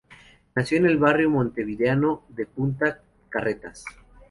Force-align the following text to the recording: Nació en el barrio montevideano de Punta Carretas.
Nació 0.55 0.79
en 0.79 0.87
el 0.87 0.97
barrio 0.97 1.29
montevideano 1.29 2.23
de 2.29 2.47
Punta 2.47 3.03
Carretas. 3.29 3.85